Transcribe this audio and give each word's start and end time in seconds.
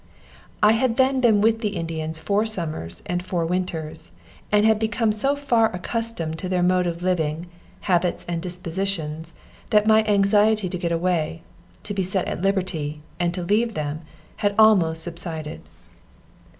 I 0.63 0.71
had 0.71 0.97
then 0.97 1.21
been 1.21 1.41
with 1.41 1.61
the 1.61 1.75
Indians 1.75 2.19
four 2.19 2.43
summers 2.47 3.03
and 3.05 3.21
four 3.21 3.45
winters, 3.45 4.11
and 4.51 4.65
had 4.65 4.79
become 4.79 5.11
so 5.11 5.35
far 5.35 5.71
accustomed 5.75 6.39
to 6.39 6.49
their 6.49 6.63
mode 6.63 6.87
of 6.87 7.03
living, 7.03 7.45
habits 7.81 8.25
and 8.27 8.41
dispositions, 8.41 9.35
that 9.69 9.85
my 9.85 10.03
anxiety 10.05 10.69
to 10.69 10.77
get 10.79 10.91
away, 10.91 11.43
to 11.83 11.93
be 11.93 12.01
set 12.01 12.27
at 12.27 12.41
liberty, 12.41 13.03
and 13.19 13.37
leave 13.47 13.75
them, 13.75 14.01
had 14.37 14.55
almost 14.57 15.03
subsided. 15.03 15.61